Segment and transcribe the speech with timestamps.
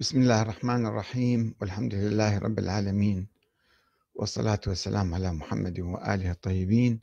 [0.00, 3.26] بسم الله الرحمن الرحيم والحمد لله رب العالمين
[4.14, 7.00] والصلاة والسلام على محمد وآله الطيبين.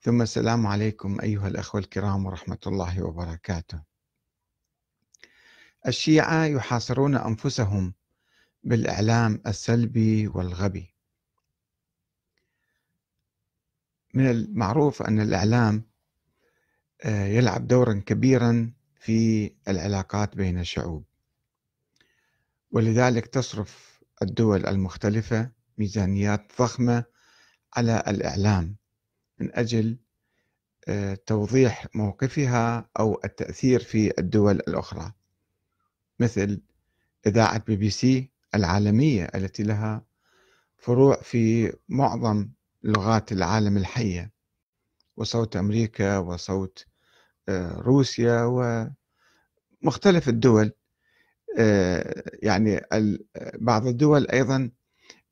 [0.00, 3.82] ثم السلام عليكم أيها الأخوة الكرام ورحمة الله وبركاته.
[5.86, 7.94] الشيعة يحاصرون أنفسهم
[8.64, 10.94] بالإعلام السلبي والغبي.
[14.14, 15.82] من المعروف أن الإعلام
[17.04, 21.11] آه، يلعب دورا كبيرا في العلاقات بين الشعوب.
[22.72, 27.04] ولذلك تصرف الدول المختلفة ميزانيات ضخمة
[27.76, 28.76] على الإعلام
[29.38, 29.98] من أجل
[30.88, 35.12] آه، توضيح موقفها أو التأثير في الدول الأخرى.
[36.20, 36.62] مثل
[37.26, 40.04] إذاعة بي بي سي العالمية التي لها
[40.78, 42.48] فروع في معظم
[42.82, 44.32] لغات العالم الحية
[45.16, 46.86] وصوت أمريكا وصوت
[47.48, 48.44] آه، روسيا
[49.82, 50.72] ومختلف الدول.
[52.42, 52.80] يعني
[53.54, 54.70] بعض الدول أيضا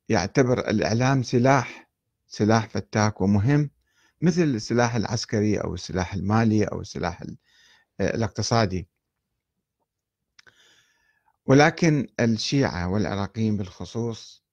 [0.09, 1.91] يعتبر الإعلام سلاح
[2.27, 3.69] سلاح فتاك ومهم
[4.21, 7.21] مثل السلاح العسكري أو السلاح المالي أو السلاح
[7.99, 8.87] آه، الاقتصادي.
[11.45, 14.45] ولكن الشيعة والعراقيين بالخصوص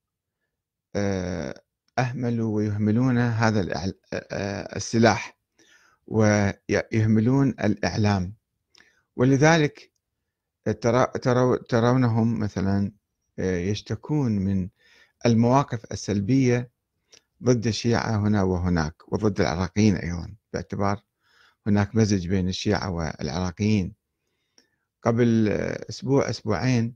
[0.97, 1.63] آه،
[1.99, 3.93] أهملوا ويهملون هذا
[4.77, 5.39] السلاح
[6.07, 8.35] ويهملون الإعلام.
[9.17, 9.88] ولذلك
[11.69, 12.93] ترونهم مثلا
[13.39, 14.69] آه، يشتكون من
[15.27, 16.71] المواقف السلبية
[17.43, 21.03] ضد الشيعة هنا وهناك وضد العراقيين أيضا باعتبار
[21.67, 23.95] هناك مزج بين الشيعة والعراقيين.
[25.03, 26.95] قبل آه، أسبوع أسبوعين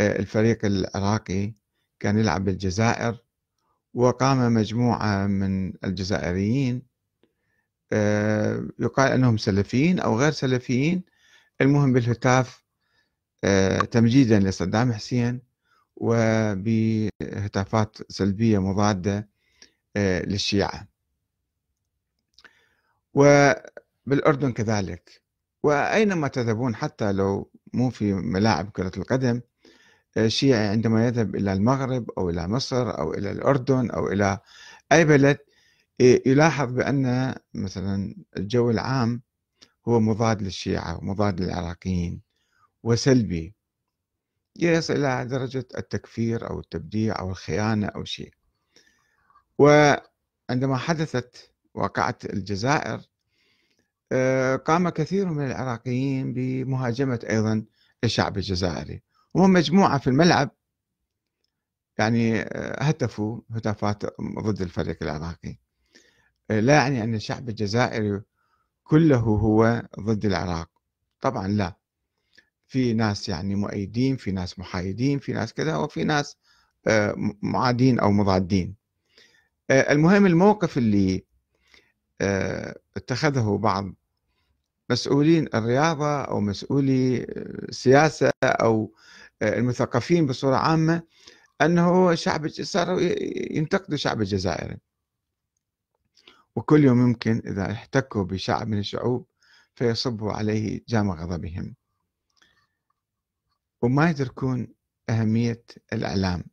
[0.00, 1.54] آه، الفريق العراقي
[2.00, 3.18] كان يلعب بالجزائر
[3.94, 6.82] وقام مجموعة من الجزائريين
[8.78, 11.04] يقال أنهم سلفيين أو غير سلفيين
[11.60, 12.64] المهم بالهتاف
[13.90, 15.42] تمجيدا لصدام حسين
[15.96, 17.32] وبهتافات
[18.12, 19.28] سلبية مضادة
[19.96, 20.88] آه، للشيعة.
[23.14, 25.22] وبالأردن كذلك.
[25.62, 29.40] وأينما تذهبون حتى لو مو في ملاعب كرة القدم
[30.16, 34.38] الشيعي آه، عندما يذهب إلى المغرب أو إلى مصر أو إلى الأردن أو إلى
[34.92, 35.38] أي بلد
[36.00, 39.22] يلاحظ بأن مثلا الجو العام
[39.88, 42.29] هو مضاد للشيعة ومضاد للعراقيين.
[42.82, 43.54] وسلبي.
[44.56, 48.34] يصل إلى درجة التكفير أو التبديع أو الخيانة أو شيء.
[49.58, 53.00] وعندما حدثت واقعة الجزائر
[54.12, 57.64] آه، قام كثير من العراقيين بمهاجمة أيضا
[58.04, 59.02] الشعب الجزائري.
[59.34, 60.50] وهم مجموعة في الملعب
[61.98, 65.58] يعني آه، هتفوا هتافات ضد الفريق العراقي.
[66.50, 68.22] آه، لا يعني أن الشعب الجزائري
[68.84, 70.70] كله هو ضد العراق.
[71.20, 71.79] طبعا لا.
[72.70, 76.36] في ناس يعني مؤيدين في ناس محايدين في ناس كذا وفي ناس
[76.86, 78.74] آه، معادين أو مضادين.
[79.70, 81.24] آه، المهم الموقف اللي
[82.20, 83.94] آه، اتخذه بعض
[84.90, 87.24] مسؤولين الرياضة أو مسؤولي
[87.68, 88.94] السياسة أو
[89.42, 91.02] المثقفين بصورة عامة
[91.62, 93.00] أنه شعب صاروا
[93.50, 94.76] ينتقدوا الشعب الجزائري
[96.56, 99.26] وكل يوم يمكن إذا احتكوا بشعب من الشعوب
[99.74, 101.79] فيصبوا عليه جام غضبهم.
[103.82, 104.68] وما يدركون
[105.10, 106.44] أهمية الإعلام.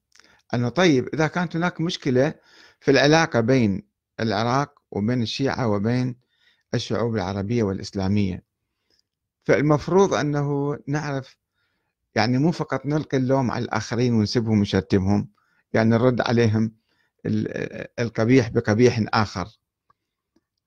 [0.53, 2.33] أنه طيب إذا كانت هناك مشكلة
[2.79, 3.87] في العلاقة بين
[4.19, 6.15] العراق وبين الشيعة وبين
[6.73, 8.43] الشعوب العربية والإسلامية
[9.43, 11.37] فالمفروض أنه نعرف
[12.15, 15.29] يعني مو فقط نلقي اللوم على الآخرين ونسبهم ونشتمهم
[15.73, 16.75] يعني نرد عليهم
[17.99, 19.47] القبيح بقبيح آخر.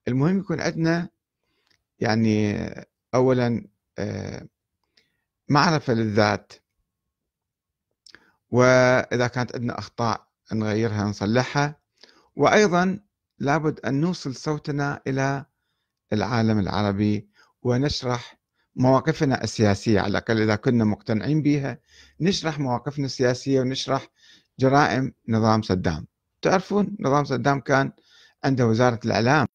[0.07, 1.09] المهم يكون عندنا
[1.99, 2.57] يعني
[3.15, 3.67] أولا
[3.97, 4.47] آه،
[5.51, 6.53] معرفة للذات.
[8.51, 11.75] وإذا كانت عندنا أخطاء نغيرها نصلحها.
[12.35, 12.99] وأيضا
[13.39, 15.45] لابد أن نوصل صوتنا إلى
[16.13, 17.29] العالم العربي
[17.63, 18.39] ونشرح
[18.75, 19.99] مواقفنا السياسية.
[19.99, 21.79] على الأقل إذا كنا مقتنعين بها
[22.21, 24.07] نشرح مواقفنا السياسية ونشرح
[24.59, 26.07] جرائم نظام صدام.
[26.41, 27.91] تعرفون نظام صدام كان
[28.43, 29.47] عنده وزارة الإعلام.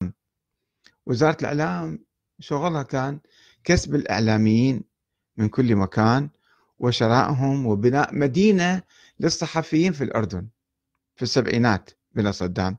[1.07, 2.05] وزارة الإعلام
[2.41, 3.21] شغلها كان
[3.65, 4.96] كسب الإعلاميين
[5.37, 6.31] من كل مكان
[6.79, 8.83] وشرائهم وبناء مدينة
[9.21, 10.49] للصحفيين في الأردن
[11.17, 12.79] في السبعينات بلا صدام.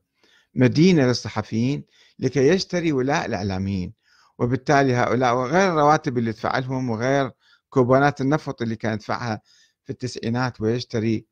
[0.56, 1.84] مدينة للصحفيين
[2.20, 3.94] لكي يشتري ولاء الإعلاميين.
[4.40, 7.32] وبالتالي هؤلاء وغير الرواتب اللي يدفع لهم وغير
[7.70, 9.42] كوبونات النفط اللي كان يدفعها
[9.84, 11.26] في التسعينات ويشتري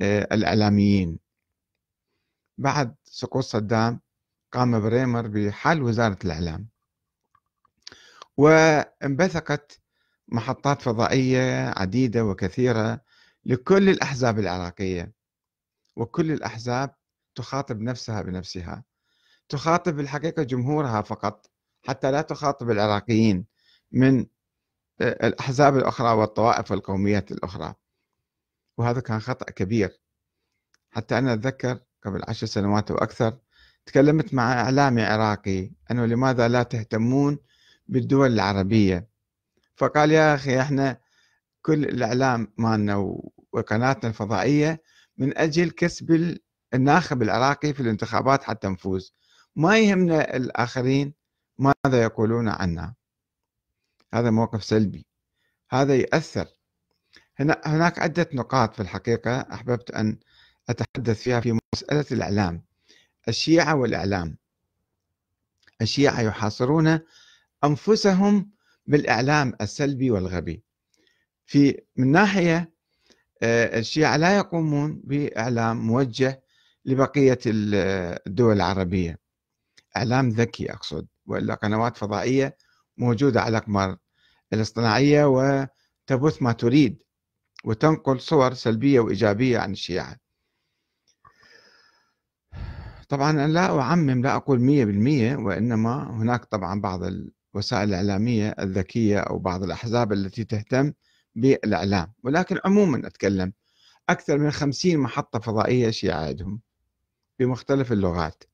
[0.00, 1.18] آه، الإعلاميين.
[2.58, 4.00] بعد سقوط صدام
[4.52, 6.68] قام بريمر بحل وزارة الإعلام.
[8.36, 9.81] وانبثقت
[10.32, 13.00] محطات فضائية عديدة وكثيرة
[13.44, 15.12] لكل الأحزاب العراقية
[15.96, 16.94] وكل الأحزاب
[17.34, 18.84] تخاطب نفسها بنفسها.
[19.48, 21.50] تخاطب الحقيقة جمهورها فقط
[21.82, 23.46] حتى لا تخاطب العراقيين
[23.92, 24.26] من
[25.00, 27.74] آه، الأحزاب الأخرى والطوائف والقوميات الأخرى.
[28.78, 30.00] وهذا كان خطأ كبير.
[30.90, 33.38] حتى أنا أتذكر قبل عشر سنوات أو أكثر
[33.86, 37.38] تكلمت مع إعلامي عراقي أنه لماذا لا تهتمون
[37.88, 39.11] بالدول العربية؟
[39.76, 41.00] فقال يا أخي إحنا
[41.62, 43.16] كل الإعلام مالنا
[43.52, 44.82] وقناتنا الفضائية
[45.18, 46.38] من أجل كسب
[46.74, 49.14] الناخب العراقي في الانتخابات حتى نفوز.
[49.56, 51.14] ما يهمنا الآخرين
[51.58, 52.94] ماذا يقولون عنا.
[54.14, 55.06] هذا موقف سلبي.
[55.70, 56.46] هذا يأثر
[57.66, 60.18] هناك عدة نقاط في الحقيقة أحببت أن
[60.68, 62.64] أتحدث فيها في مسألة الإعلام.
[63.28, 64.36] الشيعة والإعلام.
[65.82, 67.00] الشيعة يحاصرون
[67.64, 68.50] أنفسهم
[68.92, 70.62] بالإعلام السلبي والغبي.
[71.46, 72.72] في من ناحية
[73.42, 76.42] آه، الشيعة لا يقومون بإعلام موجه
[76.84, 79.18] لبقية الدول العربية.
[79.96, 82.56] إعلام ذكي أقصد وإلا قنوات فضائية
[82.96, 83.96] موجودة على الأقمار
[84.52, 87.02] الاصطناعية وتبث ما تريد
[87.64, 90.16] وتنقل صور سلبية وإيجابية عن الشيعة.
[93.08, 97.02] طبعا أنا لا أعمم لا أقول مية بالمية وإنما هناك طبعا بعض
[97.54, 100.92] الوسائل الإعلامية الذكية أو بعض الأحزاب التي تهتم
[101.34, 103.52] بالإعلام ولكن عموما أتكلم
[104.08, 106.60] أكثر من خمسين محطة فضائية شيعة عندهم
[107.38, 108.44] بمختلف اللغات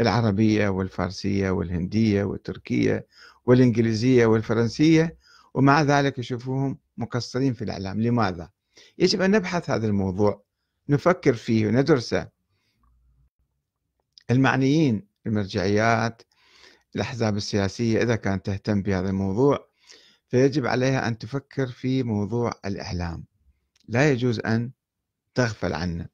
[0.00, 3.06] العربية والفارسية والهندية والتركية
[3.46, 5.16] والإنجليزية والفرنسية
[5.54, 8.50] ومع ذلك يشوفوهم مقصرين في الإعلام لماذا؟
[8.98, 10.44] يجب أن نبحث هذا الموضوع
[10.88, 12.28] نفكر فيه وندرسه
[14.30, 16.22] المعنيين المرجعيات
[16.96, 19.68] الأحزاب السياسية إذا كانت تهتم بهذا الموضوع
[20.28, 23.24] فيجب عليها أن تفكر في موضوع الإعلام.
[23.88, 24.70] لا يجوز أن
[25.34, 26.06] تغفل عنه.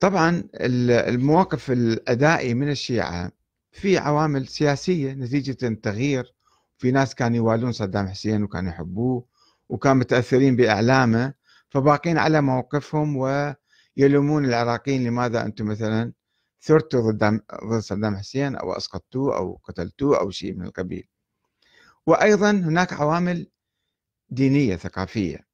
[0.00, 3.32] طبعا المواقف الأدائي من الشيعة
[3.72, 6.34] في عوامل سياسية نتيجة التغيير
[6.78, 9.24] في ناس كانوا يوالون صدام حسين وكانوا يحبوه
[9.68, 11.34] وكانوا متأثرين بإعلامه
[11.70, 16.12] فباقين على موقفهم ويلومون العراقيين لماذا أنتم مثلا
[16.62, 21.08] ثرتوا ضد ضد صدام حسين أو أسقطتوه أو قتلتوه أو شيء من القبيل.
[22.06, 23.50] وأيضا هناك عوامل
[24.30, 25.46] دينية ثقافية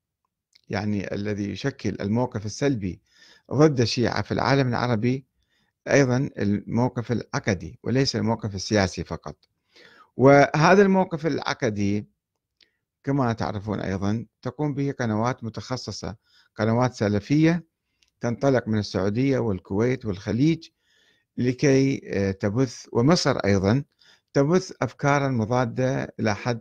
[0.69, 3.01] يعني الذي يشكل الموقف السلبي
[3.53, 5.27] ضد الشيعة في العالم العربي
[5.89, 9.37] أيضا الموقف العقدي وليس الموقف السياسي فقط.
[10.17, 12.09] وهذا الموقف العقدي
[13.05, 16.17] كما تعرفون أيضا تقوم به قنوات متخصصة
[16.57, 17.67] قنوات سلفية
[18.21, 20.69] تنطلق من السعودية والكويت والخليج
[21.39, 23.85] لكي آه، تبث ومصر أيضا
[24.35, 26.61] تبث أفكارا مضادة إلى حد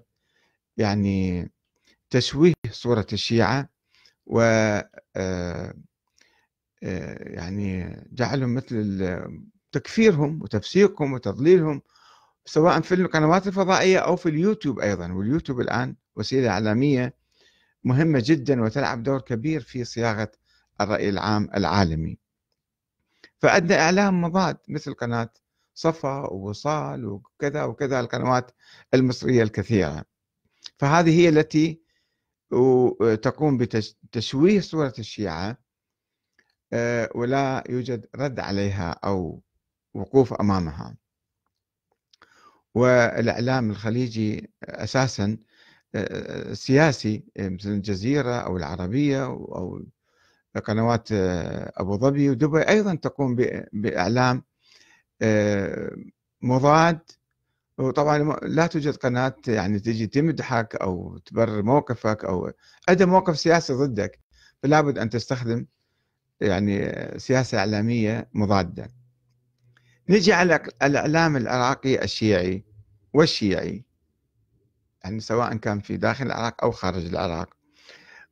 [0.78, 1.52] يعني
[2.10, 3.70] تشويه صورة الشيعة
[4.26, 5.74] و آه،
[6.84, 9.10] آه، يعني جعلهم مثل
[9.72, 11.82] تكفيرهم وتفسيقهم وتضليلهم
[12.46, 15.12] سواء في القنوات الفضائية أو في اليوتيوب أيضا.
[15.14, 17.14] واليوتيوب الآن وسيلة إعلامية
[17.84, 20.32] مهمة جدا وتلعب دور كبير في صياغة
[20.82, 22.18] الرأي العام العالمي.
[23.40, 25.30] فأدى إعلام مضاد مثل قناة
[25.74, 28.52] صفا ووصال وكذا وكذا القنوات
[28.94, 30.06] المصرية الكثيرة.
[30.78, 31.82] فهذه هي التي
[33.22, 35.58] تقوم بتشويه صورة الشيعة
[36.74, 39.42] آه، ولا يوجد رد عليها أو
[39.94, 40.98] وقوف أمامها.
[42.76, 45.38] والإعلام الخليجي أساسا
[45.96, 49.84] آه، سياسي مثل الجزيرة أو العربية أو
[50.66, 53.36] قنوات آه، أبو ظبي ودبي أيضا تقوم
[53.74, 54.44] بإعلام
[56.42, 57.00] مضاد.
[57.78, 62.52] وطبعا لا توجد قناة يعني تجي تمدحك أو تبرر موقفك أو
[62.90, 64.20] أدى موقف سياسي ضدك.
[64.64, 65.66] فلا بد أن تستخدم
[66.42, 68.90] يعني سياسة إعلامية مضادة.
[70.10, 72.64] نجي على الإعلام العراقي الشيعي
[73.14, 73.86] والشيعي
[75.04, 77.57] يعني سواء كان في داخل العراق أو خارج العراق.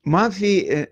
[0.05, 0.87] ما في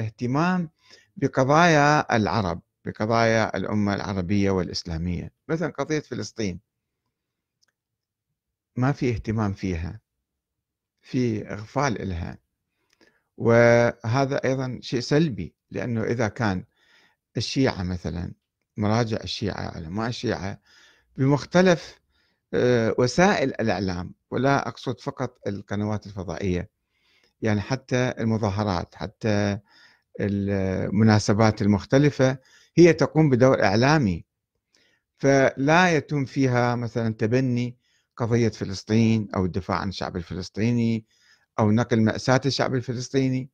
[0.00, 0.70] اهتمام
[1.16, 5.32] بقضايا العرب بقضايا الأمة العربية والإسلامية.
[5.48, 6.60] مثلا قضية فلسطين.
[8.76, 10.00] ما في اهتمام فيها.
[11.02, 12.38] في إغفال إلها.
[13.36, 16.64] وهذا أيضا شيء سلبي لأنه إذا كان
[17.36, 18.32] الشيعة مثلا
[18.76, 20.60] مراجع الشيعة علماء الشيعة
[21.16, 22.00] بمختلف
[22.98, 26.70] وسائل الإعلام ولا أقصد فقط القنوات الفضائية
[27.42, 29.58] يعني حتى المظاهرات حتى
[30.20, 32.38] المناسبات المختلفة
[32.76, 34.24] هي تقوم بدور إعلامي.
[35.18, 37.76] فلا يتم فيها مثلا تبني
[38.16, 41.06] قضية فلسطين أو الدفاع عن الشعب الفلسطيني
[41.58, 43.50] أو نقل مأساة الشعب الفلسطيني.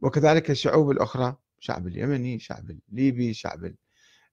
[0.00, 3.74] وكذلك الشعوب الأخرى شعب اليمني شعب الليبي شعب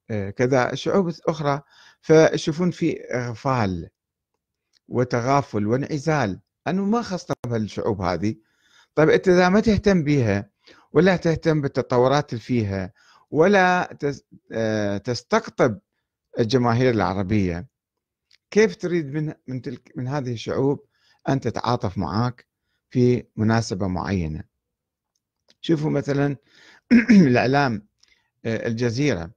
[0.09, 1.61] آه، كذا شعوب أخرى
[2.01, 3.89] فيشوفون في إغفال
[4.87, 6.39] وتغافل وانعزال.
[6.67, 8.35] أنه ما خصنا بهالشعوب هذه.
[8.97, 10.49] طيب أنت إذا ما تهتم بها
[10.93, 12.93] ولا تهتم بالتطورات اللي فيها
[13.31, 13.97] ولا
[14.51, 15.79] آه، تستقطب
[16.39, 17.67] الجماهير العربية
[18.51, 20.85] كيف تريد من من تلك من هذه الشعوب
[21.29, 22.47] أن تتعاطف معك
[22.89, 24.43] في مناسبة معينة؟
[25.61, 26.35] شوفوا مثلا
[27.27, 27.87] الإعلام
[28.45, 29.31] آه، الجزيرة.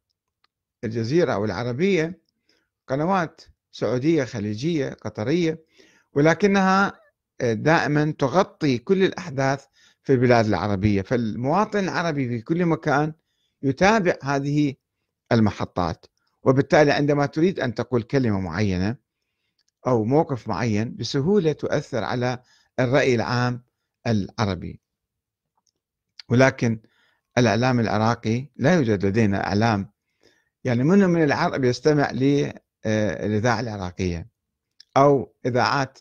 [0.85, 2.21] الجزيرة أو العربية
[2.87, 3.40] قنوات
[3.73, 5.64] سعودية خليجية قطرية
[6.12, 7.00] ولكنها
[7.42, 9.64] دائما تغطي كل الأحداث
[10.02, 11.02] في البلاد العربية.
[11.02, 13.12] فالمواطن العربي في كل مكان
[13.62, 14.75] يتابع هذه
[15.32, 16.06] المحطات.
[16.42, 18.97] وبالتالي عندما تريد أن تقول كلمة معينة
[19.87, 22.42] أو موقف معين بسهولة تؤثر على
[22.80, 23.64] الرأي العام
[24.06, 24.80] العربي.
[26.28, 26.80] ولكن
[27.38, 29.90] الإعلام العراقي لا يوجد لدينا إعلام.
[30.64, 34.28] يعني منو من العرب يستمع للإذاعة العراقية؟
[34.97, 35.99] أو إذاعات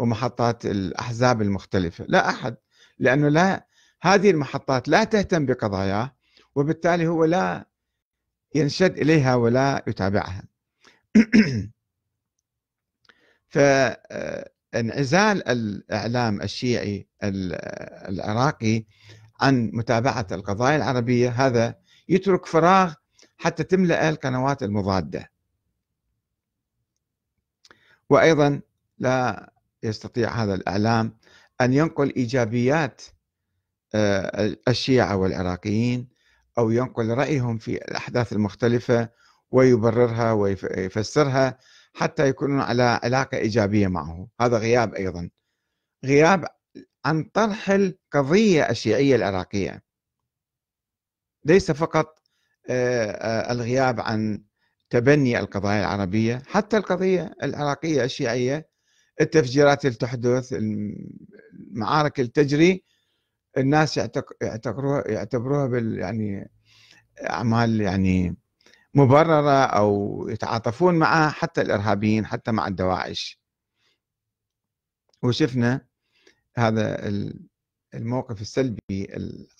[0.00, 2.04] ومحطات الأحزاب المختلفة.
[2.08, 2.56] لا أحد
[2.98, 3.66] لأنه لا
[4.02, 6.14] هذه المحطات لا تهتم بقضاياه
[6.54, 7.66] وبالتالي هو لا
[8.54, 10.44] ينشد إليها ولا يتابعها.
[13.54, 17.08] فانعزال الإعلام الشيعي
[18.08, 18.84] العراقي
[19.40, 21.74] عن متابعة القضايا العربية هذا
[22.08, 22.94] يترك فراغ
[23.36, 25.30] حتى تملأ القنوات المضادة.
[28.10, 28.60] وأيضا
[28.98, 31.16] لا يستطيع هذا الإعلام
[31.60, 33.02] أن ينقل إيجابيات
[33.94, 36.08] آه، الشيعة والعراقيين
[36.58, 39.08] أو ينقل رأيهم في الأحداث المختلفة
[39.50, 41.58] ويبررها ويفسرها
[41.94, 44.28] حتى يكونون على علاقة إيجابية معه.
[44.40, 45.30] هذا غياب أيضا.
[46.04, 46.46] غياب
[47.04, 49.82] عن طرح القضية الشيعية العراقية.
[51.44, 52.20] ليس فقط
[52.70, 54.42] آه، آه، الغياب عن
[54.90, 58.69] تبني القضايا العربية حتى القضية العراقية الشيعية
[59.20, 62.84] التفجيرات اللي تحدث المعارك اللي تجري
[63.58, 63.96] الناس
[64.42, 66.50] يعتبروها يعتبروها بال يعني
[67.30, 68.36] أعمال يعني
[68.94, 73.40] مبررة أو يتعاطفون معها حتى الإرهابيين حتى مع الدواعش.
[75.22, 75.86] وشفنا
[76.56, 77.08] هذا
[77.94, 78.80] الموقف السلبي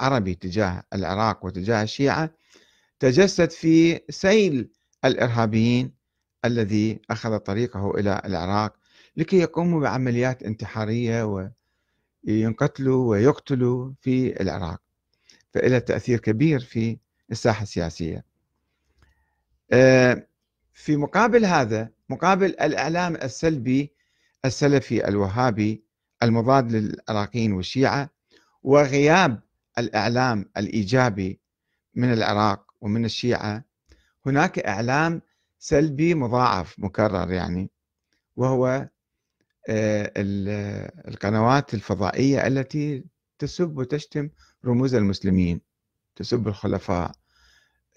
[0.01, 2.35] العربي تجاه العراق وتجاه الشيعة
[2.99, 4.71] تجسد في سيل
[5.05, 5.95] الإرهابيين
[6.45, 8.80] الذي أخذ طريقه إلى العراق
[9.17, 11.49] لكي يقوموا بعمليات انتحارية
[12.25, 14.81] وينقتلوا ويقتلوا في العراق
[15.55, 16.99] فإلى تأثير كبير في
[17.31, 18.25] الساحة السياسية.
[19.73, 20.27] آه،
[20.73, 23.93] في مقابل هذا مقابل الإعلام السلبي
[24.45, 25.85] السلفي الوهابي
[26.23, 28.11] المضاد للعراقيين والشيعة
[28.63, 29.41] وغياب
[29.79, 31.41] الإعلام الإيجابي
[31.95, 33.65] من العراق ومن الشيعة
[34.27, 35.23] هناك إعلام
[35.59, 37.71] سلبي مضاعف مكرر يعني
[38.37, 38.89] وهو
[41.09, 43.05] القنوات الفضائية التي
[43.39, 44.31] تسب وتشتم
[44.65, 45.61] رموز المسلمين
[46.17, 47.13] تسب الخلفاء.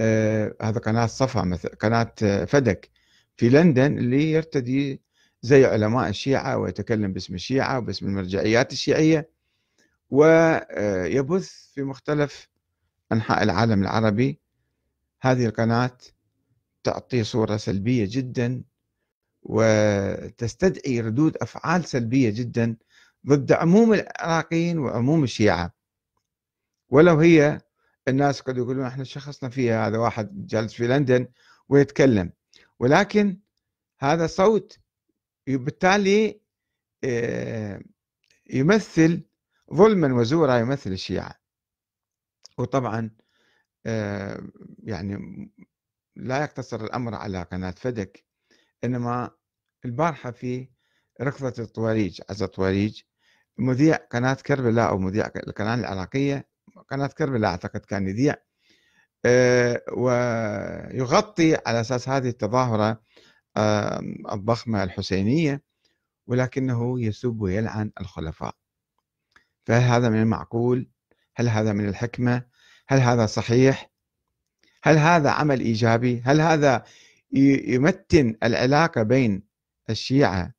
[0.01, 2.89] آه، هذا قناة صفا مثل قناة فدك
[3.37, 5.01] في لندن اللي يرتدي
[5.41, 9.29] زي علماء الشيعة ويتكلم باسم الشيعة وباسم المرجعيات الشيعية.
[10.09, 12.49] ويبث في مختلف
[13.11, 14.39] أنحاء العالم العربي.
[15.21, 15.97] هذه القناة
[16.83, 18.63] تعطي صورة سلبية جدا
[19.43, 22.75] وتستدعي ردود أفعال سلبية جدا
[23.27, 25.73] ضد عموم العراقيين وعموم الشيعة.
[26.89, 27.61] ولو هي
[28.07, 31.27] الناس قد يقولون إحنا شخصنا فيها هذا واحد جالس في لندن
[31.69, 32.31] ويتكلم.
[32.79, 33.39] ولكن
[33.99, 34.79] هذا صوت
[35.47, 36.41] بالتالي
[37.03, 37.81] آه،
[38.49, 39.21] يمثل
[39.73, 41.39] ظلما وزورا يمثل الشيعة.
[42.57, 43.09] وطبعا
[43.85, 44.43] آه،
[44.83, 45.17] يعني
[46.15, 48.32] لا يقتصر الأمر على قناة فدك.
[48.83, 49.31] إنما
[49.85, 50.69] البارحة في
[51.21, 53.01] ركضة الطواريج عزة الطواريج
[53.57, 56.47] مذيع قناة كربلاء أو مذيع القناة العراقية
[56.89, 58.35] قناة كربلاء أعتقد كان يذيع
[59.25, 63.01] آه، ويغطي على أساس هذه التظاهرة
[64.31, 65.63] الضخمة الحسينية
[66.27, 68.55] ولكنه يسب ويلعن الخلفاء
[69.65, 70.89] فهل هذا من المعقول؟
[71.35, 72.45] هل هذا من الحكمة؟
[72.87, 73.91] هل هذا صحيح؟
[74.83, 76.83] هل هذا عمل إيجابي؟ هل هذا
[77.33, 79.43] يمتن العلاقة بين
[79.89, 80.53] الشيعة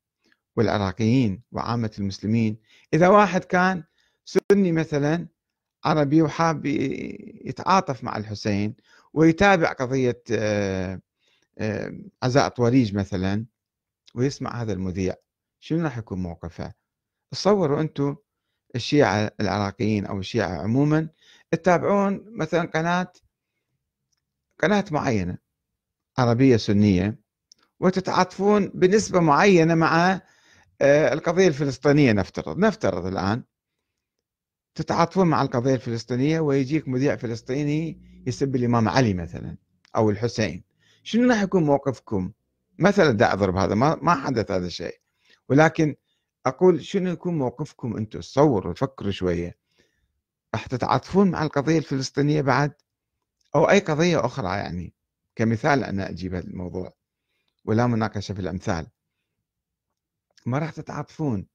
[0.56, 2.58] والعراقيين وعامة المسلمين.
[2.94, 3.84] إذا واحد كان
[4.24, 5.28] سني مثلا
[5.84, 8.76] عربي وحاب يتعاطف مع الحسين
[9.14, 11.00] ويتابع قضية آه،
[11.58, 13.46] آه، عزاء طوريج مثلا
[14.14, 15.14] ويسمع هذا المذيع
[15.60, 16.74] شنو راح يكون موقفه؟
[17.30, 18.16] تصوروا أنتم
[18.76, 21.08] الشيعة العراقيين أو الشيعة عموما
[21.50, 23.12] تتابعون مثلا قناة
[24.62, 25.43] قناة معينة.
[26.18, 27.18] عربية سنية
[27.80, 30.20] وتتعاطفون بنسبة معينة مع
[30.80, 32.58] آه، القضية الفلسطينية نفترض.
[32.58, 33.42] نفترض الآن
[34.74, 39.56] تتعاطفون مع القضية الفلسطينية ويجيك مذيع فلسطيني يسب الإمام علي مثلا
[39.96, 40.64] أو الحسين.
[41.02, 42.32] شنو راح يكون موقفكم؟
[42.78, 45.00] مثلا دا أضرب هذا ما, ما حدث هذا الشيء.
[45.48, 45.94] ولكن
[46.46, 49.58] أقول شنو يكون موقفكم أنتم تصوروا فكروا شوية.
[50.54, 52.72] راح تتعاطفون مع القضية الفلسطينية بعد؟
[53.54, 54.94] أو أي قضية أخرى يعني؟
[55.36, 56.94] كمثال أنا أجيب هذا الموضوع
[57.64, 58.86] ولا مناقشة في الأمثال.
[60.46, 61.46] ما راح تتعاطفون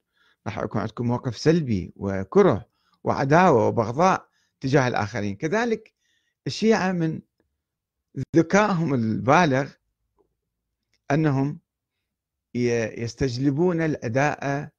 [0.48, 2.70] راح يكون عندكم موقف سلبي وكره
[3.04, 4.28] وعداوة وبغضاء
[4.60, 5.36] تجاه الآخرين.
[5.36, 5.94] كذلك
[6.48, 7.22] الشيعة من
[8.36, 9.72] ذكائهم البالغ
[11.12, 11.60] أنهم
[12.56, 14.70] يستجلبون الأداء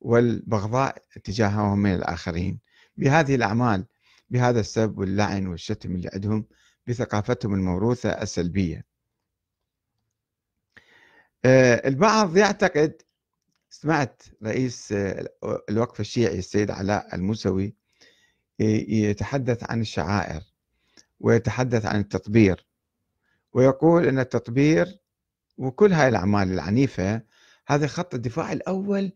[0.00, 2.60] والبغضاء تجاههم من الآخرين.
[2.96, 3.86] بهذه الأعمال
[4.30, 6.46] بهذا السب واللعن والشتم اللي عندهم
[6.86, 8.84] بثقافتهم الموروثة السلبية.
[11.44, 13.02] آه، البعض يعتقد
[13.70, 15.28] سمعت رئيس آه،
[15.68, 17.74] الوقف الشيعي السيد علاء الموسوي
[18.58, 20.42] يتحدث عن الشعائر
[21.20, 22.66] ويتحدث عن التطبير
[23.52, 24.98] ويقول أن التطبير
[25.58, 27.22] وكل هاي الأعمال العنيفة
[27.66, 29.12] هذا خط الدفاع الأول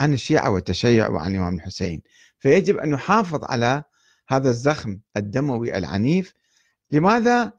[0.00, 2.02] عن الشيعة والتشيع وعن الإمام الحسين.
[2.38, 3.84] فيجب أن نحافظ على
[4.28, 6.34] هذا الزخم الدموي العنيف
[6.94, 7.52] لماذا؟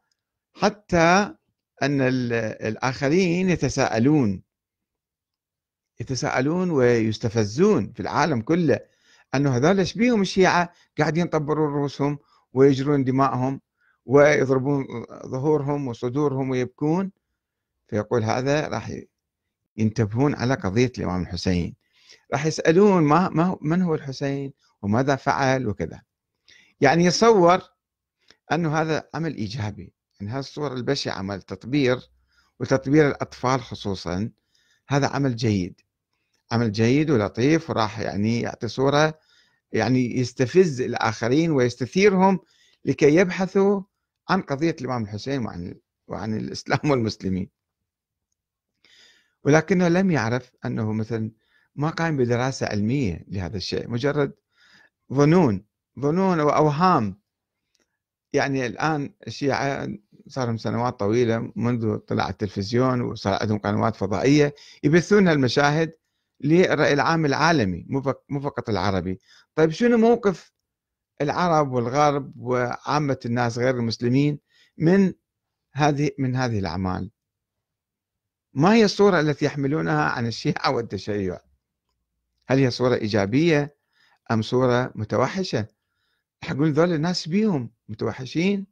[0.54, 1.36] حتى
[1.82, 4.44] أن الآخرين يتساءلون.
[6.00, 8.80] يتساءلون ويستفزون في العالم كله
[9.36, 12.20] أنه هذول إيش بيهم؟ الشيعة قاعدين يطبرون رؤوسهم
[12.54, 13.62] ويجرون دماءهم
[14.06, 14.86] ويضربون
[15.26, 17.12] ظهورهم وصدورهم ويبكون.
[17.88, 18.92] فيقول هذا راح
[19.78, 21.76] ينتبهون على قضية الإمام الحسين.
[22.34, 26.02] راح يسألون ما, ما من هو الحسين وماذا فعل وكذا.
[26.82, 27.75] يعني يصور
[28.52, 32.10] أنه هذا عمل إيجابي يعني هذه الصورة البشعة عمل تطبير
[32.60, 34.32] وتطبير الأطفال خصوصا
[34.88, 35.82] هذا عمل جيد
[36.52, 39.20] عمل جيد ولطيف وراح يعني يعطي صورة
[39.72, 42.40] يعني يستفز الآخرين ويستثيرهم
[42.86, 43.82] لكي يبحثوا
[44.30, 45.76] عن قضية الإمام الحسين وعن
[46.08, 47.50] وعن الإسلام والمسلمين.
[49.44, 51.32] ولكنه لم يعرف أنه مثلا
[51.76, 54.34] ما قام بدراسة علمية لهذا الشيء مجرد
[55.14, 55.66] ظنون
[56.00, 57.20] ظنون وأوهام
[58.36, 59.88] يعني الآن الشيعة
[60.28, 65.94] صار لهم سنوات طويلة منذ طلع التلفزيون وصار عندهم قنوات فضائية يبثون المشاهد
[66.42, 67.86] للرأي العام العالمي
[68.30, 69.20] مو فقط العربي.
[69.56, 70.54] طيب شنو موقف
[71.22, 74.40] العرب والغرب وعامة الناس غير المسلمين
[74.78, 75.14] من
[75.74, 77.12] هذه من هذه الأعمال؟
[78.54, 81.40] ما هي الصورة التي يحملونها عن الشيعة والتشيع؟
[82.48, 83.76] هل هي صورة إيجابية
[84.32, 85.68] أم صورة متوحشة؟
[86.50, 88.68] يقول ذول الناس بيهم متوحشين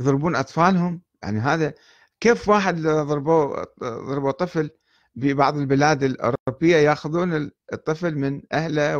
[0.00, 1.02] يضربون أطفالهم.
[1.22, 1.74] يعني هذا
[2.20, 4.70] كيف واحد ضربوا ضربوا طفل
[5.14, 8.98] ببعض البلاد الأوروبية يأخذون الطفل من أهله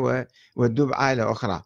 [0.57, 1.63] ويودوه بعائلة أخرى؟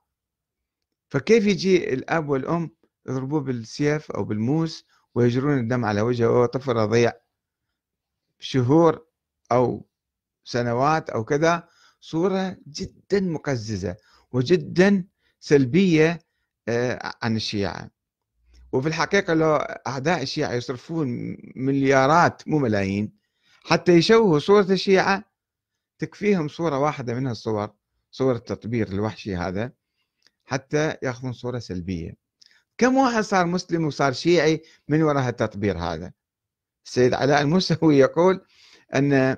[1.09, 2.71] فكيف يجي الأب والأم
[3.09, 4.85] يضربوه بالسيف أو بالموس
[5.15, 7.13] ويجرون الدم على وجهه وهو طفل رضيع؟
[8.39, 9.07] شهور
[9.53, 9.89] أو
[10.45, 11.69] سنوات أو كذا
[12.01, 13.97] صورة جدا مقززة
[14.33, 15.05] وجدا
[15.47, 16.19] سلبية
[16.69, 17.91] آه، عن الشيعة.
[18.73, 19.55] وفي الحقيقة لو
[19.87, 23.13] أعداء الشيعة يصرفون مليارات مو ملايين
[23.65, 25.25] حتى يشوهوا صورة الشيعة
[25.99, 27.71] تكفيهم صورة واحدة من الصور
[28.11, 29.73] صور التطبير الوحشي هذا
[30.45, 32.17] حتى يأخذون صورة سلبية.
[32.79, 36.13] كم واحد صار مسلم وصار شيعي من وراء التطبير هذا؟
[36.87, 38.41] السيد علاء الموسوي يقول
[38.95, 39.37] أن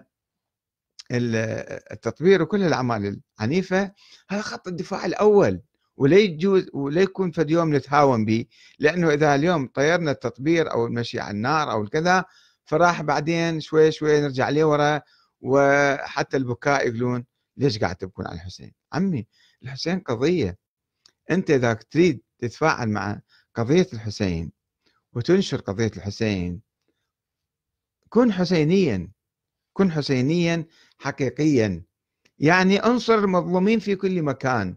[1.11, 3.93] التطبير وكل الأعمال العنيفة
[4.29, 5.63] هذا خط الدفاع الأول.
[5.99, 8.45] ولا يجوز ولا يكون فد يوم نتهاون به
[8.79, 12.25] لأنه إذا اليوم طيرنا التطبير أو المشي على النار أو الكذا
[12.65, 15.01] فراح بعدين شوي شوي نرجع لورا
[15.41, 17.25] وحتى البكاء يقولون
[17.57, 19.27] ليش قاعد تبكون على الحسين؟ عمي
[19.63, 20.59] الحسين قضية.
[21.31, 23.21] أنت إذا تريد تتفاعل مع
[23.55, 24.53] قضية الحسين
[25.13, 26.61] وتنشر قضية الحسين
[28.09, 29.11] كن حسينيا
[29.73, 30.67] كن حسينيا
[30.99, 31.83] حقيقيا.
[32.39, 34.77] يعني انصر المظلومين في كل مكان.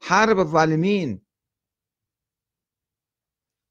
[0.00, 1.22] حارب الظالمين.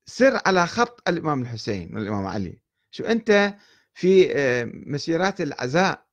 [0.05, 2.61] سر على خط الإمام الحسين والإمام علي.
[2.91, 3.55] شو أنت
[3.93, 6.07] في آه، مسيرات العزاء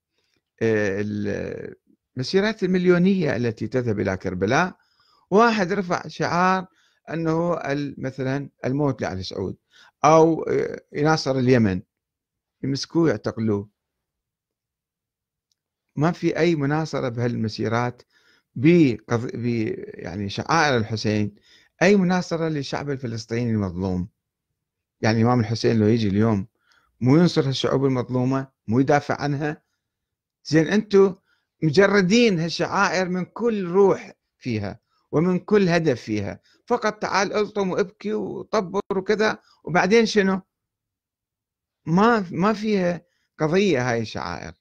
[0.63, 1.05] آه،
[2.17, 4.77] المسيرات المليونية التي تذهب إلى كربلاء.
[5.31, 6.67] واحد رفع شعار
[7.11, 7.59] أنه
[7.99, 9.57] مثلا الموت لعلي سعود
[10.05, 11.83] أو آه، يناصر اليمن.
[12.63, 13.69] يمسكوه يعتقلوه
[15.97, 18.03] ما في أي مناصرة بهالمسيرات
[18.55, 18.67] ب
[19.95, 21.35] يعني شعائر الحسين.
[21.83, 24.09] أي مناصرة للشعب الفلسطيني المظلوم.
[25.01, 26.47] يعني الإمام الحسين لو يجي اليوم
[27.01, 29.63] مو ينصر هالشعوب المظلومة مو يدافع عنها.
[30.45, 31.15] زين أنتم
[31.63, 34.81] مجردين هالشعائر من كل روح فيها
[35.13, 36.41] ومن كل هدف فيها.
[36.67, 40.41] فقط تعال ألطم وأبكي وطبر وكذا وبعدين شنو؟
[41.87, 43.03] ما ما فيها
[43.39, 44.53] قضية هاي الشعائر.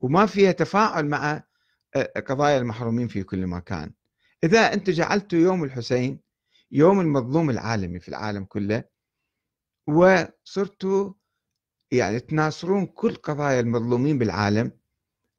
[0.00, 1.45] وما فيها تفاعل مع
[2.02, 3.92] قضايا المحرومين في كل مكان.
[4.44, 6.20] إذا أنت جعلتوا يوم الحسين
[6.72, 8.84] يوم المظلوم العالمي في العالم كله
[9.86, 11.12] وصرتوا
[11.90, 14.72] يعني تناصرون كل قضايا المظلومين بالعالم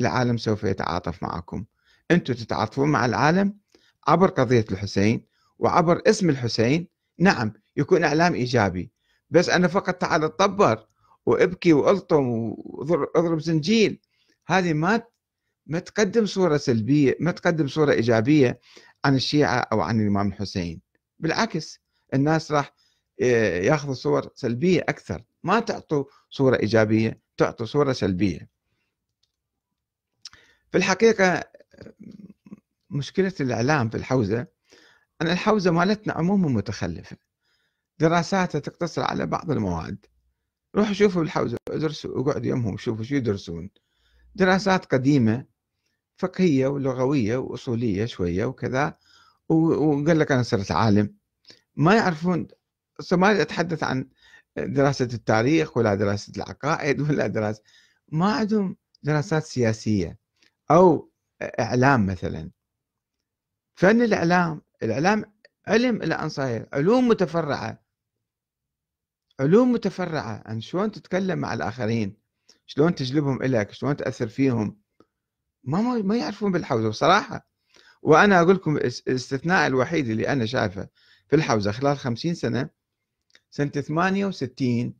[0.02, 1.66] العالم سوف يتعاطف معكم.
[2.12, 3.58] أنتم تتعاطفون مع العالم
[4.08, 5.26] عبر قضية الحسين
[5.60, 6.88] وعبر اسم الحسين.
[7.20, 8.92] نعم يكون إعلام إيجابي
[9.30, 10.88] بس أنا فقط تعال أتطبر
[11.26, 14.02] وإبكي وألطم واضرب زنجيل.
[14.48, 15.02] هذه ما
[15.68, 18.60] ما تقدم صورة سلبية ما تقدم صورة إيجابية
[19.06, 20.82] عن الشيعة أو عن الإمام الحسين
[21.20, 21.80] بالعكس
[22.14, 22.74] الناس راح
[23.22, 25.24] آه، ياخذوا صور سلبية أكثر.
[25.44, 28.50] ما تعطوا صورة إيجابية تعطوا صورة سلبية.
[30.72, 31.44] في الحقيقة
[32.90, 34.48] مشكلة الإعلام في الحوزة
[35.22, 37.18] أن الحوزة مالتنا عموما متخلفة.
[38.00, 40.06] دراساتها تقتصر على بعض المواد.
[40.76, 43.70] روحوا شوفوا الحوزة ادرسوا اقعدوا يمهم شوفوا شو يدرسون.
[44.36, 45.46] دراسات قديمة
[46.18, 48.98] فقهية ولغوية وأصولية شوية وكذا
[49.50, 51.16] وقال لك أنا صرت عالم.
[51.76, 52.48] ما يعرفون
[53.12, 54.10] ما أتحدث عن
[54.58, 57.64] دراسة التاريخ ولا دراسة العقائد ولا دراسة
[58.12, 60.20] ما عندهم دراسات سياسية
[60.72, 61.12] أو
[61.60, 62.52] إعلام مثلا.
[63.76, 65.34] فن الإعلام الإعلام
[65.68, 67.84] علم أن صاير علوم متفرعة.
[69.40, 72.18] علوم متفرعة عن شلون تتكلم مع الآخرين
[72.66, 74.87] شلون تجلبهم إليك شلون تأثر فيهم.
[75.68, 77.48] ما ما يعرفون بالحوزة بصراحة.
[78.02, 80.88] وأنا أقول لكم الاستثناء الوحيد اللي أنا شايفه
[81.28, 82.70] في الحوزة خلال خمسين سنة
[83.52, 84.94] سنة 68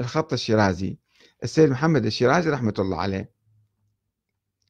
[0.00, 0.98] الخط الشيرازي.
[1.44, 3.30] السيد محمد الشيرازي رحمة الله عليه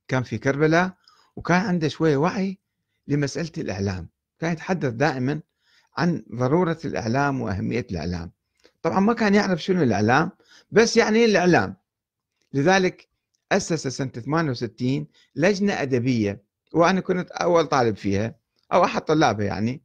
[0.09, 0.97] كان في كربلاء
[1.37, 2.59] وكان عنده شوية وعي
[3.09, 4.09] لمسألة الإعلام.
[4.39, 5.41] كان يتحدث دائما
[5.97, 8.33] عن ضرورة الإعلام وأهمية الإعلام.
[8.83, 10.31] طبعا ما كان يعرف شنو الإعلام
[10.71, 11.77] بس يعني الإعلام.
[12.53, 13.10] لذلك
[13.53, 16.43] أسس سنة 68 لجنة أدبية
[16.75, 18.35] وأنا كنت أول طالب فيها
[18.73, 19.83] أو أحد طلابها يعني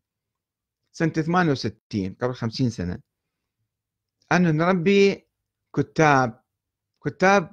[0.92, 3.00] سنة 68 قبل 50 سنة.
[4.32, 5.28] أن نربي
[5.76, 6.44] كتاب
[7.06, 7.52] كتاب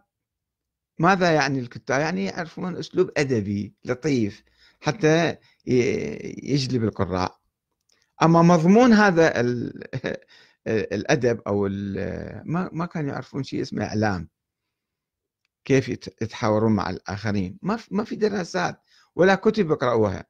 [0.99, 4.45] ماذا يعني الكتاب؟ يعني يعرفون أسلوب أدبي لطيف
[4.81, 7.41] حتى يجلب القراء.
[8.23, 9.33] أما مضمون هذا
[10.67, 11.69] الأدب أو
[12.73, 14.29] ما كانوا يعرفون شيء اسمه إعلام.
[15.65, 17.59] كيف يتحاورون مع الآخرين.
[17.63, 18.83] ما ما في دراسات
[19.15, 20.27] ولا كتب يقرأوها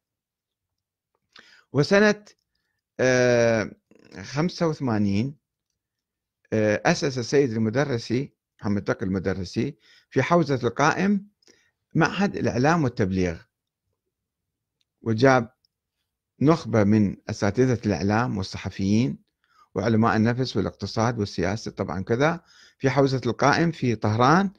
[1.72, 2.24] وسنة
[4.22, 5.36] 85
[6.52, 9.76] آه، أسس السيد المدرسي محمد تقي المدرسي
[10.10, 11.28] في حوزة القائم
[11.94, 13.38] معهد الإعلام والتبليغ.
[15.02, 15.52] وجاب
[16.40, 19.18] نخبة من أساتذة الإعلام والصحفيين
[19.74, 22.40] وعلماء النفس والاقتصاد والسياسة طبعا كذا
[22.78, 24.50] في حوزة القائم في طهران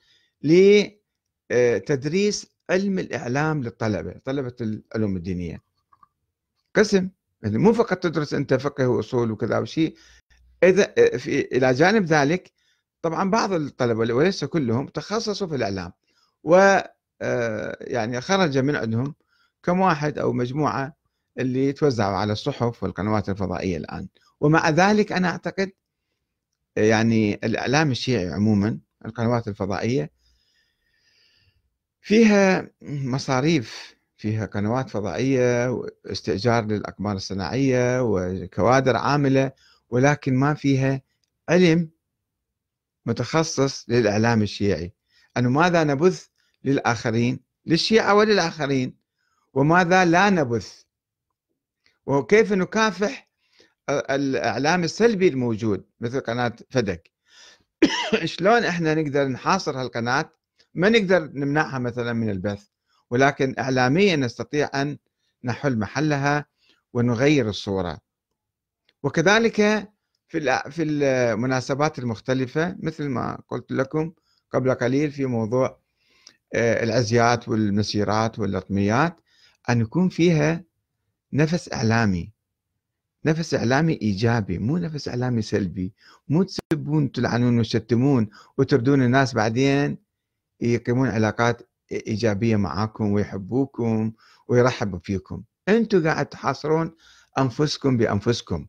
[0.43, 5.63] لتدريس علم الإعلام للطلبة طلبة العلوم الدينية.
[6.75, 7.09] قسم
[7.43, 9.95] يعني مو فقط تدرس أنت فقه وأصول وكذا وشيء
[10.63, 12.51] إذا في إلى جانب ذلك
[13.01, 15.91] طبعا بعض الطلبة وليس كلهم تخصصوا في الإعلام.
[16.43, 16.79] و
[17.21, 19.15] آه، يعني خرج من عندهم
[19.63, 20.95] كم واحد أو مجموعة
[21.39, 24.07] اللي توزعوا على الصحف والقنوات الفضائية الآن.
[24.41, 25.71] ومع ذلك أنا أعتقد
[26.77, 30.11] يعني الإعلام الشيعي عموما القنوات الفضائية
[32.03, 39.51] فيها مصاريف فيها قنوات فضائية واستئجار للأقمار الصناعية وكوادر عاملة
[39.89, 41.01] ولكن ما فيها
[41.49, 41.89] علم
[43.05, 44.93] متخصص للإعلام الشيعي.
[45.37, 46.27] أنه ماذا نبث
[46.63, 48.97] للآخرين؟ للشيعة وللآخرين.
[49.53, 50.83] وماذا لا نبث؟
[52.05, 53.29] وكيف نكافح
[53.89, 57.11] الإعلام السلبي الموجود مثل قناة فدك؟
[58.25, 60.29] شلون إحنا نقدر نحاصر هالقناة
[60.73, 62.65] ما نقدر نمنعها مثلا من البث
[63.11, 64.97] ولكن إعلاميا نستطيع أن
[65.43, 66.45] نحل محلها
[66.93, 67.97] ونغير الصورة.
[69.03, 69.89] وكذلك
[70.27, 74.13] في في المناسبات المختلفة مثل ما قلت لكم
[74.51, 75.79] قبل قليل في موضوع
[76.53, 79.19] آه، العزيات والمسيرات واللطميات
[79.69, 80.63] أن يكون فيها
[81.33, 82.31] نفس إعلامي.
[83.25, 85.93] نفس إعلامي إيجابي مو نفس إعلامي سلبي.
[86.29, 89.97] مو تسبون تلعنون وتشتمون وتردون الناس بعدين
[90.63, 94.13] يقيمون علاقات إيجابية معاكم ويحبوكم
[94.47, 96.95] ويرحبوا فيكم أنتم قاعد تحاصرون
[97.37, 98.67] أنفسكم بأنفسكم.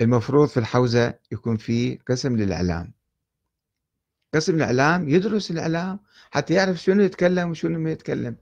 [0.00, 2.92] المفروض في الحوزة يكون في قسم للإعلام.
[4.34, 8.36] قسم الإعلام يدرس الإعلام حتى يعرف شنو يتكلم وشنو ما يتكلم.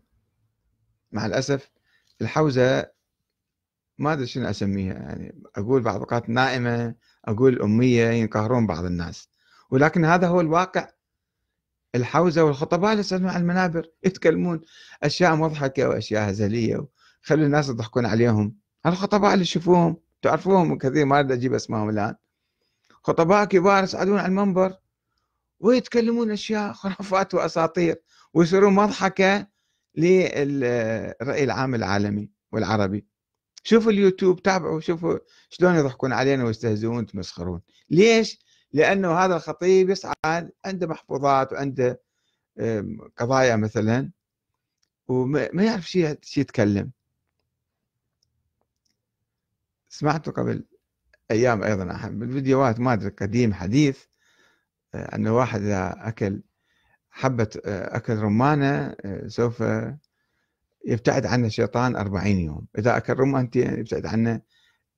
[1.12, 1.70] مع الأسف
[2.20, 2.90] الحوزة
[3.98, 9.28] ما أدري شنو أسميها يعني أقول بعض الأوقات نائمة أقول أمية ينقهرون بعض الناس.
[9.70, 10.88] ولكن هذا هو الواقع
[11.94, 14.60] الحوزة والخطباء يصعدون على المنابر يتكلمون
[15.02, 16.86] أشياء مضحكة وأشياء هزلية
[17.22, 18.56] خلوا الناس يضحكون عليهم.
[18.86, 22.14] الخطباء اللي تشوفوهم تعرفوهم كثير ما أريد أجيب أسمائهم الآن.
[23.02, 24.74] خطباء كبار يصعدون على المنبر
[25.60, 28.02] ويتكلمون أشياء خرافات وأساطير
[28.34, 29.46] ويصيرون مضحكة
[29.96, 33.06] للرأي العام العالمي والعربي.
[33.64, 35.18] شوفوا اليوتيوب تابعوا شوفوا
[35.50, 37.60] شلون يضحكون علينا ويستهزئون ويتمسخرون.
[37.90, 38.38] ليش؟
[38.72, 42.00] لأنه هذا الخطيب يصعد عنده محفوظات وعنده
[43.16, 44.10] قضايا مثلا
[45.08, 46.90] وما يعرف شيء شي يتكلم.
[49.88, 50.64] سمعته قبل
[51.30, 54.04] أيام أيضا بالفيديوهات ما أدري قديم حديث
[54.94, 56.42] آه، أن واحد إذا أكل
[57.10, 59.64] حبة آه، أكل رمانة آه، سوف
[60.86, 62.66] يبتعد عنه الشيطان أربعين يوم.
[62.78, 64.40] إذا أكل رمانتين يبتعد عنه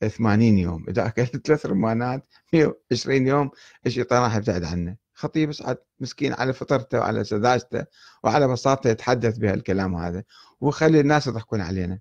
[0.09, 0.87] ثمانين يوم.
[0.89, 3.51] إذا أكل ثلاث رمانات مئة وعشرين يوم
[3.87, 4.97] الشيطان راح يبتعد عنه.
[5.15, 7.85] خطيب يصعد مسكين على فطرته وعلى سذاجته
[8.25, 10.25] وعلى بساطته يتحدث بهالكلام هذا.
[10.61, 11.99] وخلي الناس يضحكون علينا.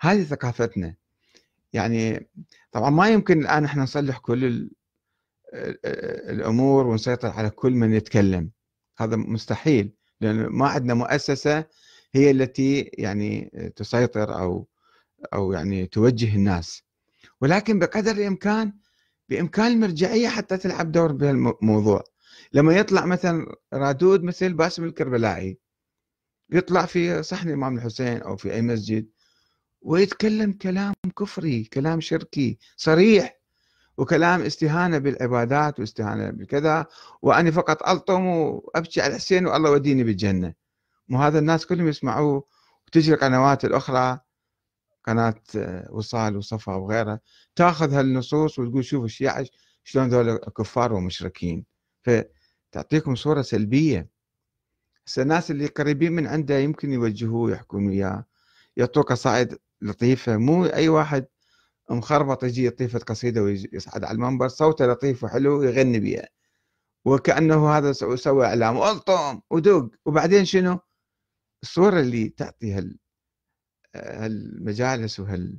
[0.00, 0.94] هذه ثقافتنا.
[1.72, 2.28] يعني
[2.72, 4.70] طبعا ما يمكن الآن إحنا نصلح كل
[5.54, 8.50] الأمور ونسيطر على كل من يتكلم.
[8.98, 11.64] هذا مستحيل لأن ما عندنا مؤسسة
[12.12, 14.68] هي التي يعني تسيطر أو
[15.34, 16.82] أو يعني توجه الناس.
[17.40, 18.72] ولكن بقدر الإمكان
[19.28, 22.04] بإمكان المرجعية حتى تلعب دور بهالموضوع.
[22.52, 25.58] لما يطلع مثلا رادود مثل باسم الكربلائي
[26.50, 29.08] يطلع في صحن الإمام الحسين أو في أي مسجد
[29.82, 33.40] ويتكلم كلام كفري كلام شركي صريح
[33.96, 36.86] وكلام استهانة بالعبادات واستهانة بالكذا
[37.22, 40.54] واني فقط ألطم وأبكي على الحسين والله يوديني بالجنة.
[41.08, 42.44] مو هذا الناس كلهم يسمعوه
[42.86, 44.20] وتجي القنوات الأخرى
[45.04, 45.34] قناة
[45.90, 47.20] وصال وصفا وغيرها
[47.56, 49.46] تاخذ هالنصوص وتقول شوفوا الشيعة
[49.84, 51.64] شلون ذول كفار ومشركين.
[52.02, 54.08] فتعطيكم صورة سلبية.
[55.18, 58.24] الناس اللي قريبين من عنده يمكن يوجهوه يحكون وياه.
[58.76, 60.36] يعطوه قصائد لطيفة.
[60.36, 61.26] مو أي واحد
[61.90, 66.28] مخربط يجي يطيفة قصيدة ويصعد على المنبر صوته لطيف وحلو يغني بها
[67.04, 68.76] وكأنه هذا سوى إعلام.
[68.76, 69.90] والطم ودق.
[70.06, 70.78] وبعدين شنو؟
[71.62, 72.98] الصورة اللي تعطي هال
[73.94, 75.58] هالمجالس وهال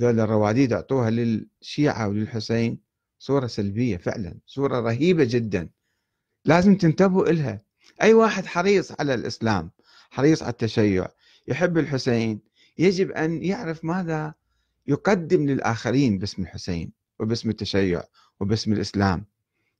[0.00, 2.78] ذول الرواديد أعطوها للشيعة وللحسين
[3.18, 5.68] صورة سلبية فعلا صورة رهيبة جدا.
[6.44, 7.62] لازم تنتبهوا إلها.
[8.02, 9.70] أي واحد حريص على الإسلام
[10.10, 11.08] حريص على التشيع
[11.48, 12.40] يحب الحسين
[12.78, 14.34] يجب أن يعرف ماذا
[14.86, 18.02] يقدم للآخرين باسم الحسين وباسم التشيع
[18.40, 19.24] وباسم الإسلام.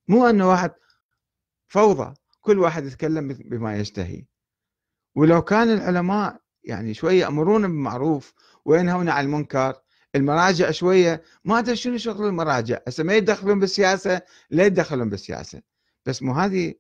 [0.09, 0.71] مو أنه واحد
[1.69, 4.25] فوضى كل واحد يتكلم بما يشتهي.
[5.15, 9.75] ولو كان العلماء يعني شوية يأمرون بالمعروف وينهون عن المنكر.
[10.15, 12.79] المراجع شوية ما أدري شنو شغل المراجع.
[12.89, 15.63] هسه ما يدخلون بالسياسة لا يدخلون بالسياسة.
[16.07, 16.75] بس مو هذه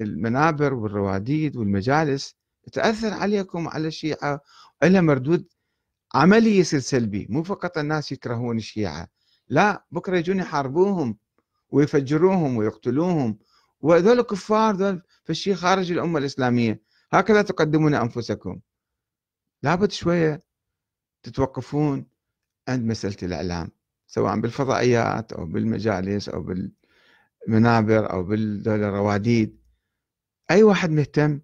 [0.00, 2.36] المنابر والرواديد والمجالس
[2.72, 4.40] تأثر عليكم وعلى الشيعة.
[4.82, 5.46] لها مردود
[6.14, 7.26] عملي يصير سلبي.
[7.30, 9.08] مو فقط الناس يكرهون الشيعة.
[9.48, 11.18] لا بكرة يجون يحاربوهم
[11.70, 13.38] ويفجروهم ويقتلوهم.
[13.80, 16.82] وهذول كفار ذول فالشيء خارج الأمة الإسلامية.
[17.12, 18.60] هكذا تقدمون أنفسكم.
[19.62, 20.40] لابد شوية
[21.22, 22.06] تتوقفون
[22.68, 23.70] عند مسألة الإعلام
[24.06, 26.42] سواء بالفضائيات أو بالمجالس أو
[27.46, 29.58] بالمنابر أو بالدولة الرواديد.
[30.50, 31.40] أي واحد مهتم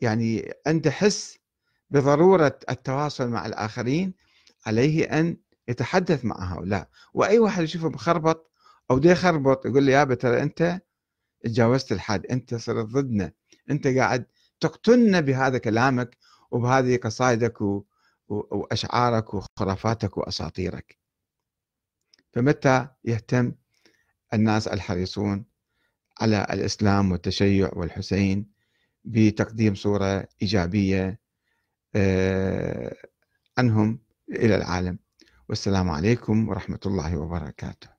[0.00, 1.38] يعني عنده حس
[1.90, 4.14] بضرورة التواصل مع الآخرين
[4.66, 5.36] عليه أن
[5.68, 6.88] يتحدث مع هؤلاء.
[7.14, 8.50] وأي واحد يشوفه مخربط
[8.90, 10.80] أو دي خربط يقول لي يا ترى أنت
[11.44, 13.32] تجاوزت الحد أنت صرت ضدنا
[13.70, 14.26] أنت قاعد
[14.60, 16.16] تقتلنا بهذا كلامك
[16.50, 17.58] وبهذه قصائدك
[18.28, 20.98] وأشعارك وخرافاتك وأساطيرك.
[22.32, 23.52] فمتى يهتم
[24.34, 25.44] الناس الحريصون
[26.20, 28.50] على الإسلام والتشيع والحسين
[29.04, 31.20] بتقديم صورة إيجابية
[31.94, 32.96] آه،
[33.58, 34.98] عنهم إلى العالم؟
[35.48, 37.93] والسلام عليكم ورحمة الله وبركاته.